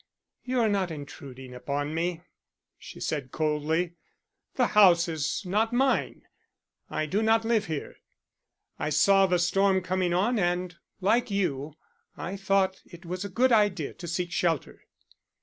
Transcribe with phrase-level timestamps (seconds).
[0.43, 2.21] "You are not intruding upon me,"
[2.79, 3.97] she said coldly.
[4.55, 6.23] "The house is not mine
[6.89, 7.97] I do not live here.
[8.79, 11.75] I saw the storm coming on, and, like you,
[12.17, 14.87] I thought it was a good idea to seek shelter."